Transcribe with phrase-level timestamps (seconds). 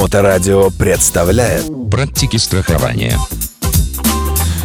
[0.00, 3.18] Моторадио представляет Практики страхования.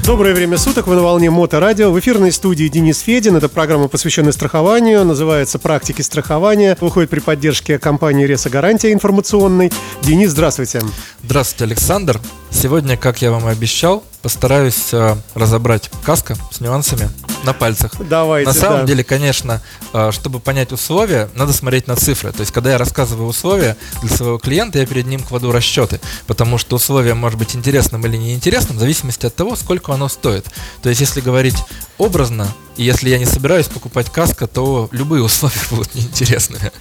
[0.05, 1.91] Доброе время суток, вы на волне Моторадио.
[1.91, 3.35] В эфирной студии Денис Федин.
[3.35, 5.03] Это программа, посвященная страхованию.
[5.03, 6.77] Называется «Практики страхования».
[6.79, 9.73] Выходит при поддержке компании «Реса Гарантия информационной».
[10.03, 10.81] Денис, здравствуйте.
[11.21, 12.21] Здравствуйте, Александр.
[12.49, 17.09] Сегодня, как я вам и обещал, постараюсь э, разобрать каска с нюансами
[17.45, 17.93] на пальцах.
[17.99, 18.87] Давайте, На самом да.
[18.87, 19.61] деле, конечно,
[19.93, 22.31] э, чтобы понять условия, надо смотреть на цифры.
[22.31, 26.57] То есть, когда я рассказываю условия для своего клиента, я перед ним кладу расчеты, потому
[26.57, 30.45] что условие может быть интересным или неинтересным в зависимости от того, сколько оно стоит.
[30.81, 31.55] То есть, если говорить
[31.97, 36.71] образно, и если я не собираюсь покупать каска, то любые условия будут неинтересными.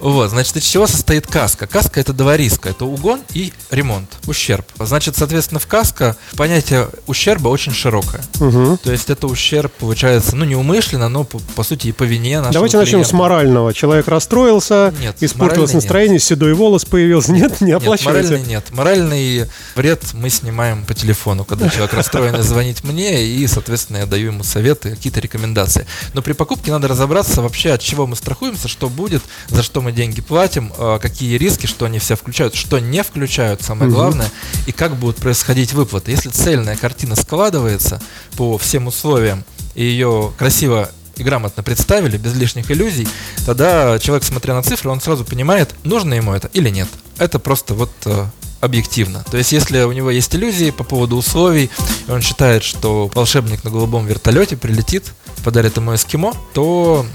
[0.00, 1.66] Вот, значит, из чего состоит каска?
[1.66, 2.70] Каска это два риска.
[2.70, 4.66] Это угон и ремонт, ущерб.
[4.78, 8.22] Значит, соответственно, в каска понятие ущерба очень широкое.
[8.40, 8.78] Мгм.
[8.78, 12.54] То есть это ущерб получается, ну, неумышленно, но по, по сути и по вине нашего
[12.54, 13.16] Давайте начнем с клиента.
[13.16, 13.72] морального.
[13.74, 17.32] Человек расстроился, Нет, испортилось настроение, седой волос появился.
[17.32, 18.28] Нет, не Нет, оплачиваете.
[18.28, 18.64] моральный нет.
[18.72, 24.26] Моральный вред мы снимаем по телефону, когда человек расстроенный звонит мне, и, соответственно, я даю
[24.26, 25.86] ему советы, какие-то рекомендации.
[26.14, 29.92] Но при покупке надо разобраться вообще, от чего мы страхуемся, что будет, за что мы
[29.92, 34.30] деньги платим, э, какие риски, что они все включают, что не включают, самое главное,
[34.66, 36.10] и как будут происходить выплаты.
[36.10, 38.00] Если цельная картина складывается
[38.36, 43.08] по всем условиям, и ее красиво и грамотно представили, без лишних иллюзий,
[43.44, 46.88] тогда человек, смотря на цифры, он сразу понимает, нужно ему это или нет.
[47.18, 48.26] Это просто вот э,
[48.60, 49.24] объективно.
[49.30, 51.70] То есть, если у него есть иллюзии по поводу условий,
[52.06, 55.12] и он считает, что волшебник на голубом вертолете прилетит,
[55.44, 57.06] подарит ему эскимо, то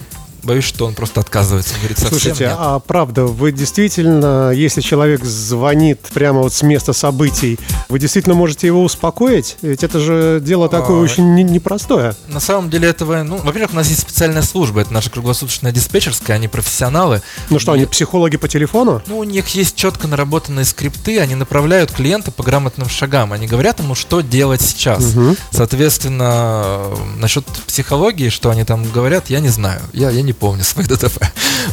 [0.43, 1.73] боюсь, что он просто отказывается.
[1.79, 2.55] Говорит, совсем Слушайте, нет.
[2.57, 8.67] а правда, вы действительно, если человек звонит прямо вот с места событий, вы действительно можете
[8.67, 9.57] его успокоить?
[9.61, 12.15] Ведь это же дело такое А, очень не- непростое.
[12.27, 16.35] На самом деле этого, ну, во-первых, у нас есть специальная служба, это наша круглосуточная диспетчерская,
[16.35, 17.21] они профессионалы.
[17.49, 19.01] Ну что, они психологи по телефону?
[19.07, 23.79] Ну, у них есть четко наработанные скрипты, они направляют клиента по грамотным шагам, они говорят
[23.79, 25.15] ему, что делать сейчас.
[25.15, 25.35] Мгм.
[25.51, 26.83] Соответственно,
[27.17, 29.79] насчет психологии, что они там говорят, я не знаю.
[29.93, 31.23] Я, я не помню своих ДТП.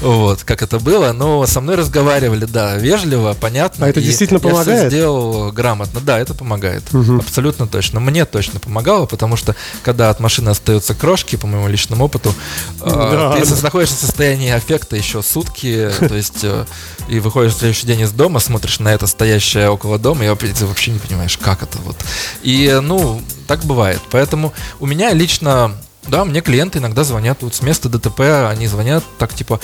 [0.02, 1.12] Вот, как это было.
[1.12, 3.86] Но со мной разговаривали, да, вежливо, понятно.
[3.86, 4.88] А это и действительно я помогает?
[4.92, 6.00] сделал грамотно.
[6.00, 6.82] Да, это помогает.
[6.92, 7.20] Мгм.
[7.20, 8.00] Абсолютно точно.
[8.00, 12.34] Мне точно помогало, потому что когда от машины остаются крошки, по моему личному опыту,
[12.80, 13.32] э, Да.
[13.40, 16.64] ты находишься в состоянии аффекта еще сутки, то есть э,
[17.08, 20.90] и выходишь в следующий день из дома, смотришь на это стоящее около дома, и вообще-
[20.90, 21.96] не понимаешь, как это вот.
[22.42, 24.00] И, ну, так бывает.
[24.10, 25.72] Поэтому у меня лично,
[26.10, 29.60] да, мне клиенты иногда звонят вот с места ДТП, они звонят так типа,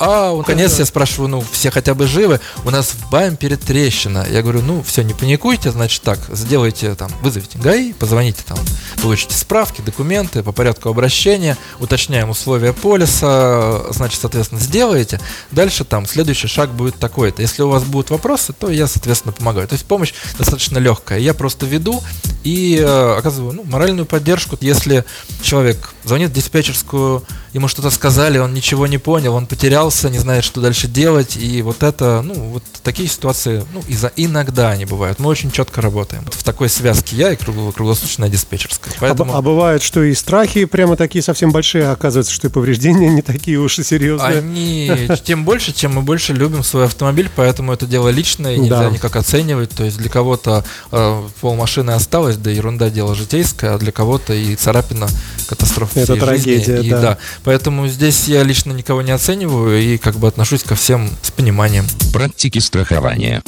[0.00, 4.26] а, наконец я спрашиваю, ну, все хотя бы живы, у нас в бампере трещина.
[4.30, 8.58] Я говорю, ну, все, не паникуйте, значит так, сделайте там, вызовите ГАИ, позвоните там,
[9.02, 15.20] получите справки, документы по порядку обращения, уточняем условия полиса, значит, соответственно, сделаете.
[15.50, 17.42] Дальше там следующий шаг будет такой-то.
[17.42, 19.68] Если у вас будут вопросы, то я, соответственно, помогаю.
[19.68, 21.18] То есть помощь достаточно легкая.
[21.18, 22.02] Я просто веду
[22.42, 24.56] и э, оказываю ну, моральную поддержку.
[24.60, 25.04] Если
[25.42, 27.22] человек звонит в диспетчерскую,
[27.52, 29.46] ему что-то сказали, он ничего не понял, он
[29.90, 33.94] потерялся, не знает, что дальше делать, и вот это, ну, вот такие ситуации, ну, и
[33.94, 35.18] за иногда они бывают.
[35.18, 36.22] Мы очень четко работаем.
[36.24, 38.94] Вот в такой связке я и кругло- круглосуточная диспетчерская.
[38.94, 39.32] А, Поэтому...
[39.32, 43.08] б- а бывает, что и страхи прямо такие совсем большие, а оказывается, что и повреждения
[43.10, 44.38] не такие уж и серьезные.
[44.38, 44.90] Они
[45.24, 48.90] тем больше, чем мы больше любим свой автомобиль, поэтому это дело личное, и нельзя Да.
[48.90, 49.70] никак оценивать.
[49.70, 54.32] То есть для кого-то э, пол машины осталось, да ерунда дело житейское, а для кого-то
[54.34, 55.08] и царапина
[55.50, 56.64] катастрофа Это всей жизни.
[56.64, 57.18] трагедия, И да.
[57.44, 61.84] Поэтому здесь я лично никого не оцениваю и как бы отношусь ко всем с пониманием.
[62.12, 63.42] Практики страхования.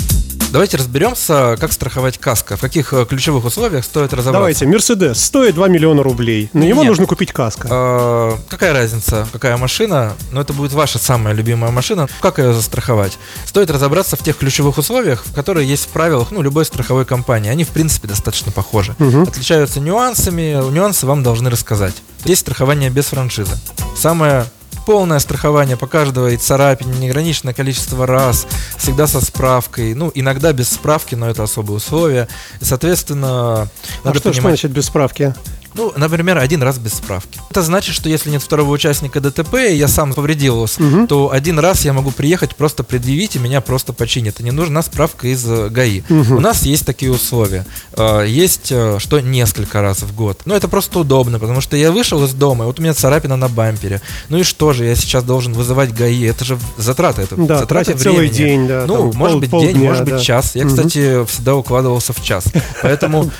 [0.52, 4.32] Давайте разберемся, как страховать каска, в каких э, ключевых условиях стоит разобраться.
[4.32, 6.50] Давайте, Мерседес стоит 2 миллиона рублей.
[6.52, 6.90] На него Нет.
[6.90, 7.68] нужно купить каска.
[7.70, 12.06] А, какая разница, какая машина, но это будет ваша самая любимая машина.
[12.20, 13.16] Как ее застраховать?
[13.46, 17.50] Стоит разобраться в тех ключевых условиях, которые есть в правилах ну, любой страховой компании.
[17.50, 18.94] Они, в принципе, достаточно похожи.
[18.98, 19.22] Мгм.
[19.22, 21.94] Отличаются нюансами, нюансы вам должны рассказать.
[22.26, 23.56] Есть страхование без франшизы.
[23.96, 24.44] Самое
[24.84, 31.14] полное страхование по каждой царапине, неограниченное количество раз, всегда со справкой, ну, иногда без справки,
[31.14, 32.28] но это особые условия.
[32.60, 33.68] И, соответственно, а
[34.04, 34.60] надо что, что понимать...
[34.60, 35.34] значит без справки?
[35.74, 37.40] Ну, например, один раз без справки.
[37.50, 41.06] Это значит, что если нет второго участника ДТП, и я сам повредил его, Мгм.
[41.06, 44.40] то один раз я могу приехать, просто предъявить, и меня просто починят.
[44.40, 46.02] И не нужна справка из э, ГАИ.
[46.08, 46.36] Мгм.
[46.36, 47.64] У нас есть такие условия.
[47.96, 50.40] Э, Есть, э, что несколько раз в год.
[50.44, 53.36] Но это просто удобно, потому что я вышел из дома, и вот у меня царапина
[53.36, 54.00] на бампере.
[54.28, 56.24] Ну и что же, я сейчас должен вызывать ГАИ.
[56.26, 58.36] Это же затраты, это Да, затраты тратить целый времени.
[58.36, 60.20] день, да, Ну, там может пол- быть, полдня, день, может быть, да.
[60.20, 60.54] час.
[60.54, 60.76] Я, Мгм.
[60.76, 62.44] кстати, всегда укладывался в час.
[62.82, 63.30] Поэтому,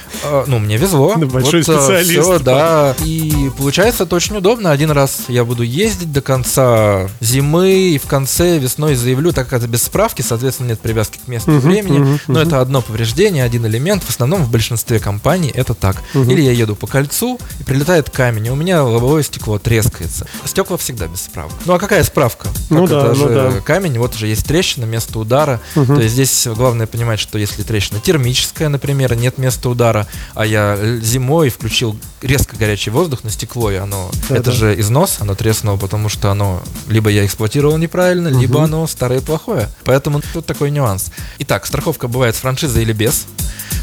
[0.46, 1.14] ну, мне везло.
[1.16, 2.21] Большой специалист.
[2.30, 2.94] Еще, да.
[3.04, 4.70] И получается это очень удобно.
[4.70, 9.60] Один раз я буду ездить до конца зимы и в конце весной заявлю, так как
[9.60, 11.98] это без справки, соответственно, нет привязки к месту и Мгм, времени.
[11.98, 12.48] мгм, Но мгм.
[12.48, 14.02] это одно повреждение, один элемент.
[14.02, 15.96] В основном в большинстве компаний это так.
[16.14, 16.30] Мгм.
[16.30, 20.26] Или я еду по кольцу, и прилетает камень, и у меня лобовое стекло трескается.
[20.44, 21.52] Стекла всегда без справок.
[21.66, 22.48] Ну а какая справка?
[22.48, 23.60] Как Ну да, это ну же да.
[23.60, 25.60] камень, вот уже есть трещина, место удара.
[25.74, 25.96] Мгм.
[25.96, 30.78] То есть здесь главное понимать, что если трещина термическая, например, нет места удара, а я
[31.00, 34.52] зимой включил резко горячий воздух на стекло, и оно, Да, это да.
[34.52, 38.64] же износ, оно треснуло, потому что оно либо я эксплуатировал неправильно, либо Мгм.
[38.64, 39.68] оно старое и плохое.
[39.84, 41.10] Поэтому тут такой нюанс.
[41.40, 43.26] Итак, страховка бывает с франшизой или без.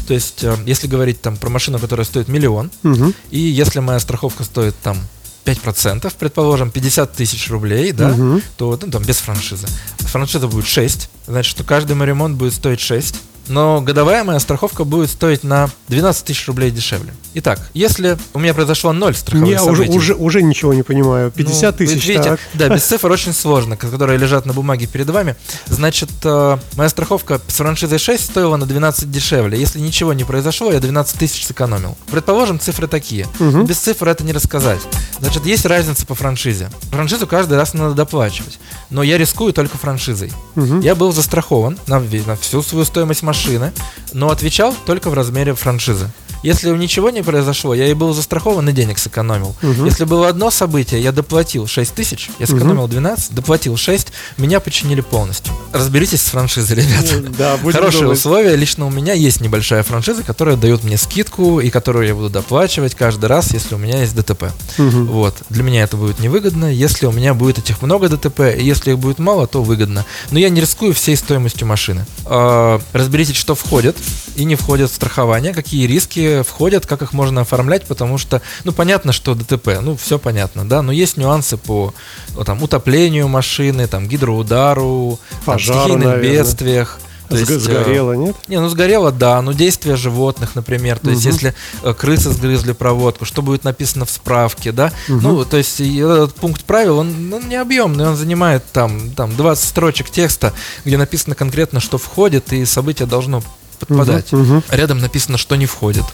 [0.08, 3.14] То есть, э, если говорить там про машину, которая стоит миллион, Мгм.
[3.30, 4.96] и если моя страховка стоит там
[5.44, 8.42] 5%, предположим, 50 тысяч рублей, да, Мгм.
[8.56, 9.66] то ну, там без франшизы.
[9.98, 13.16] Франшиза будет 6, значит, что каждый мой ремонт будет стоить 6.
[13.48, 17.12] Но годовая моя страховка будет стоить на 12 тысяч рублей дешевле.
[17.34, 21.30] Итак, если у меня произошло 0 страховых Не, уже, событий, уже, уже ничего не понимаю.
[21.30, 22.40] 50 ну, тысяч, видите, так.
[22.54, 25.36] Да, без цифр очень сложно, которые лежат на бумаге перед вами.
[25.66, 29.58] Значит, э, моя страховка с франшизой 6 стоила на 12 дешевле.
[29.58, 31.96] Если ничего не произошло, я 12 тысяч сэкономил.
[32.10, 33.26] Предположим, цифры такие.
[33.38, 33.66] Мгм.
[33.66, 34.80] Без цифр это не рассказать.
[35.20, 36.70] Значит, есть разница по франшизе.
[36.90, 38.58] Франшизу каждый раз надо доплачивать.
[38.88, 40.32] Но я рискую только франшизой.
[40.54, 40.80] Мгм.
[40.80, 43.72] Я был застрахован на, на всю свою стоимость машины,
[44.12, 46.10] но отвечал только в размере франшизы.
[46.42, 49.54] Если ничего не произошло, я и был застрахован и денег сэкономил.
[49.62, 49.84] Мгм.
[49.84, 54.08] Если было одно событие, я доплатил 6 тысяч, я сэкономил 12, доплатил 6,
[54.38, 55.52] меня починили полностью.
[55.72, 57.20] Разберитесь с франшизой, ребята.
[57.38, 58.18] Да, Хорошие думать.
[58.18, 58.56] условия.
[58.56, 62.94] Лично у меня есть небольшая франшиза, которая дает мне скидку и которую я буду доплачивать
[62.94, 64.44] каждый раз, если у меня есть ДТП.
[64.78, 65.06] Мгм.
[65.06, 65.36] Вот.
[65.50, 66.72] Для меня это будет невыгодно.
[66.72, 70.04] Если у меня будет этих много ДТП, и если их будет мало, то выгодно.
[70.30, 72.06] Но я не рискую всей стоимостью машины.
[72.24, 73.96] А, разберитесь, что входит
[74.36, 78.72] и не входит в страхование, какие риски входят, как их можно оформлять, потому что, ну,
[78.72, 81.94] понятно, что ДТП, ну, все понятно, да, но есть нюансы по
[82.36, 86.32] ну, там, утоплению машины, там, гидроудару, там, Пожару, стихийным наверное.
[86.32, 86.98] бедствиях.
[87.28, 88.34] То есть, э, Сгорело, нет?
[88.48, 91.32] не, ну сгорело, да, но действия животных, например, то есть Мгм.
[91.32, 91.54] если
[91.84, 95.22] э, крысы сгрызли проводку, что будет написано в справке, да, Мгм.
[95.22, 99.64] ну, то есть этот пункт правил, он, он не объемный, он занимает там, там 20
[99.68, 100.52] строчек текста,
[100.84, 103.44] где написано конкретно, что входит, и событие должно
[103.80, 104.32] подпадать.
[104.32, 104.64] Мгм, мгм.
[104.70, 106.04] Рядом написано, что не входит.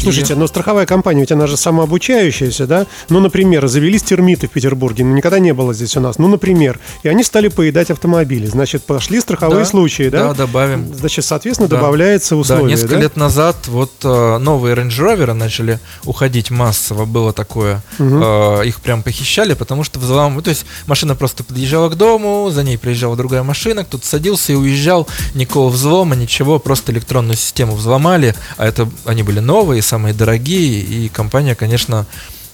[0.00, 2.86] Слушайте, но страховая компания, ведь она же самообучающаяся, да?
[3.08, 6.78] Ну, например, завелись термиты в Петербурге, ну, никогда не было здесь у нас, ну, например,
[7.02, 10.28] и они стали поедать автомобили, значит, пошли страховые Да, случаи, да?
[10.28, 10.94] Да, добавим.
[10.94, 11.76] Значит, соответственно, Да.
[11.76, 13.00] добавляется Да, условие, несколько да?
[13.00, 17.82] лет назад вот э, новые Range Rover начали уходить массово, было такое.
[17.98, 20.40] Э, их прям похищали, потому что взлом...
[20.42, 24.54] То есть машина просто подъезжала к дому, за ней приезжала другая машина, кто-то садился и
[24.54, 30.80] уезжал, никакого взлома, ничего, просто электронную систему взломали, а это они были новые, самые дорогие,
[30.80, 32.06] и компания, конечно,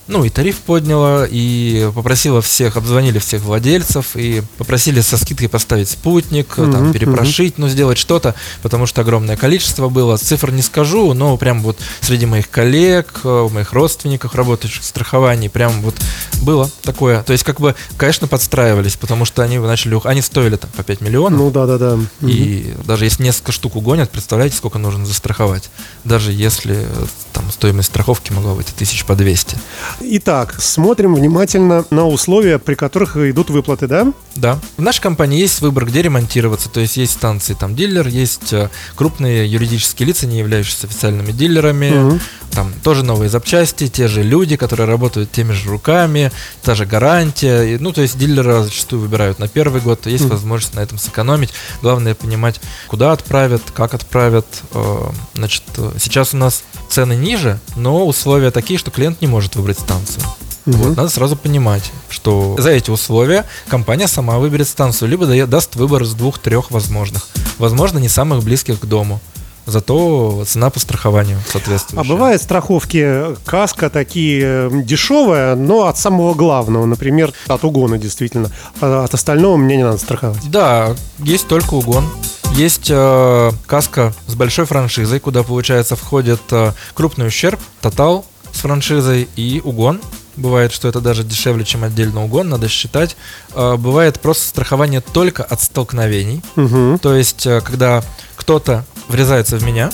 [0.09, 5.89] ну и тариф подняла, и попросила всех, обзвонили всех владельцев, и попросили со скидкой поставить
[5.89, 10.17] спутник, Мгм, там перепрошить, ну сделать что-то, потому что огромное количество было.
[10.17, 15.49] Цифр не скажу, но прям вот среди моих коллег, э, моих родственников, работающих в страховании,
[15.49, 15.95] прям вот
[16.43, 17.23] было такое.
[17.23, 21.01] То есть как бы, конечно, подстраивались, потому что они начали, они стоили там по 5
[21.01, 21.39] миллионов.
[21.39, 21.99] Ну, да-да-да.
[22.23, 25.71] И даже если несколько штук угонят, представляете, сколько нужно застраховать?
[26.05, 29.57] Даже если э, там стоимость страховки могла быть тысяч по 200.
[30.01, 34.13] Итак, смотрим внимательно на условия, при которых идут выплаты, да?
[34.37, 34.59] Да.
[34.77, 36.69] В нашей компании есть выбор, где ремонтироваться.
[36.71, 41.91] То есть есть станции, там дилер, есть э, крупные юридические лица, не являющиеся официальными дилерами.
[41.91, 42.21] Мгм.
[42.53, 46.31] Там тоже новые запчасти, те же люди, которые работают теми же руками,
[46.63, 47.79] та же гарантия.
[47.81, 50.33] Ну, то есть дилера зачастую выбирают на первый год, есть Мгм.
[50.33, 51.51] возможность на этом сэкономить.
[51.81, 54.47] Главное понимать, куда отправят, как отправят.
[54.73, 59.57] Э, Значит, э, сейчас у нас цены ниже, но условия такие, что клиент не может
[59.57, 60.25] выбрать станцию.
[60.65, 60.79] Мгм.
[60.79, 66.03] Вот, надо сразу понимать, что за эти условия компания сама выберет станцию, либо даст выбор
[66.03, 67.29] из двух-трех возможных.
[67.59, 69.21] Возможно, не самых близких к дому.
[69.65, 72.09] Зато цена по страхованию А соответствующая.
[72.09, 78.51] бывают страховки э, каска такие э, дешевые, но от самого главного, например, от угона действительно.
[78.81, 80.51] А от остального мне не надо страховать.
[80.51, 82.05] Да, есть только угон.
[82.55, 89.29] Есть э, каска с большой франшизой, куда, получается, входит э, крупный ущерб, тотал с франшизой
[89.37, 90.01] и угон.
[90.37, 93.17] Бывает, что это даже дешевле, чем отдельно угон, надо считать.
[93.55, 96.43] Э, бывает просто страхование только от столкновений.
[96.57, 98.03] Мгм, То есть, э, когда
[98.37, 99.91] кто-то врезается в меня,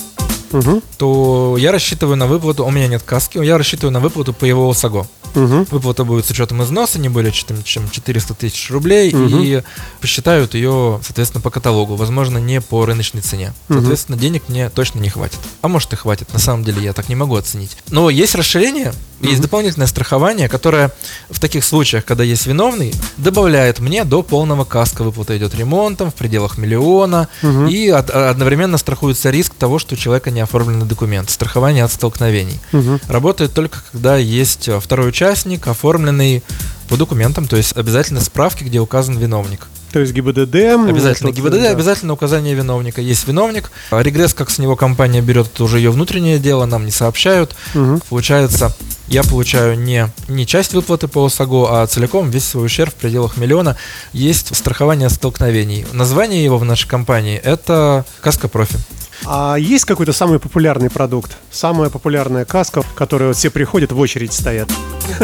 [0.51, 0.81] мгм.
[0.97, 4.69] то я рассчитываю на выплату, у меня нет каски, я рассчитываю на выплату по его
[4.69, 5.07] ОСАГО.
[5.35, 5.67] Мгм.
[5.71, 9.41] Выплата будет с учетом износа не более чем чем 400 тысяч рублей Мгм.
[9.43, 9.63] и
[10.01, 13.53] посчитают ее, соответственно, по каталогу, возможно, не по рыночной цене.
[13.69, 15.39] Соответственно, денег мне точно не хватит.
[15.61, 17.77] А может и хватит, на самом деле я так не могу оценить.
[17.89, 19.41] Но есть расширение, есть Мгм.
[19.43, 20.91] дополнительное страхование, которое
[21.29, 25.03] в таких случаях, когда есть виновный, добавляет мне до полного каска.
[25.03, 27.67] Выплата идет ремонтом в пределах миллиона Мгм.
[27.67, 31.31] и от- одновременно страхуется риск того, что у человека не оформлены документы.
[31.33, 32.59] Страхование от столкновений.
[32.71, 32.99] Мгм.
[33.07, 36.43] Работает только когда есть э, второй участник, оформленный
[36.87, 39.67] по документам, то есть обязательно справки, где указан виновник.
[39.91, 40.55] То есть ГИБДД.
[40.87, 41.69] Обязательно ГИБДД, да.
[41.71, 43.01] обязательно указание виновника.
[43.01, 43.71] Есть виновник.
[43.91, 47.55] А регресс, как с него компания берет, это уже ее внутреннее дело, нам не сообщают.
[47.73, 48.01] Мгм.
[48.09, 48.75] Получается,
[49.07, 53.37] я получаю не, не часть выплаты по ОСАГО, а целиком весь свой ущерб в пределах
[53.37, 53.77] миллиона.
[54.13, 55.85] Есть страхование столкновений.
[55.91, 58.77] Название его в нашей компании– это «Каска Профи».
[59.25, 61.37] А есть какой-то самый популярный продукт?
[61.51, 64.69] Самая популярная каска, в которую вот все приходят, в очередь стоят.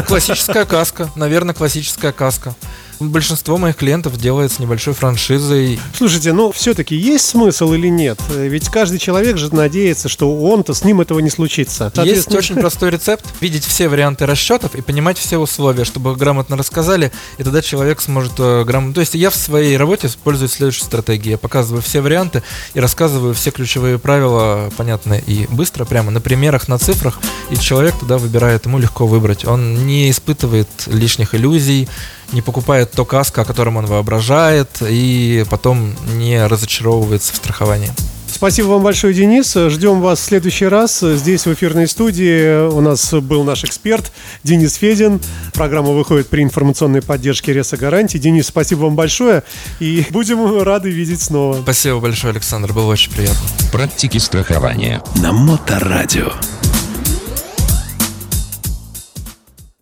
[0.07, 2.53] Классическая каска, наверное, классическая каска.
[2.99, 5.79] Большинство моих клиентов делает с небольшой франшизой.
[5.97, 8.19] Слушайте, ну все-таки есть смысл или нет?
[8.29, 11.91] Ведь каждый человек же надеется, что он-то с ним этого не случится.
[12.03, 13.25] Есть очень простой рецепт.
[13.41, 18.33] Видеть все варианты расчетов и понимать все условия, чтобы грамотно рассказали, и тогда человек сможет
[18.39, 18.93] э, грамотно...
[18.93, 21.31] То есть я в своей работе использую следующую стратегию.
[21.31, 26.67] Я показываю все варианты и рассказываю все ключевые правила, понятно и быстро, прямо на примерах,
[26.67, 29.45] на цифрах, и человек тогда выбирает, ему легко выбрать.
[29.45, 31.87] Он не испытывает лишних иллюзий,
[32.31, 37.91] не покупает то каско, о котором он воображает, и потом не разочаровывается в страховании.
[38.35, 39.55] Спасибо вам большое, Денис.
[39.55, 40.99] Ждем вас в следующий раз.
[40.99, 44.11] Здесь в эфирной студии у нас был наш эксперт
[44.43, 45.21] Денис Федин.
[45.53, 48.17] Программа выходит при информационной поддержке Реса Гарантии.
[48.17, 49.43] Денис, спасибо вам большое.
[49.79, 51.61] И будем рады видеть снова.
[51.61, 53.39] Спасибо большое, Александр, было очень приятно.
[53.71, 55.01] Практики страхования.
[55.21, 56.33] На Моторадио.